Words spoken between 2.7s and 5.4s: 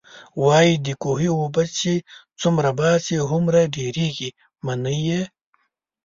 باسې، هومره ډېرېږئ. منئ يې؟